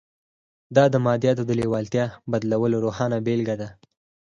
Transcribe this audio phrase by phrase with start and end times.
[0.75, 3.69] دا د مادیاتو د لېوالتیا بدلولو روښانه بېلګه ده